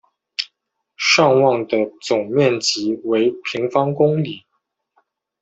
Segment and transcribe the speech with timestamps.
[0.97, 4.47] 尚旺的总面积为平方公里。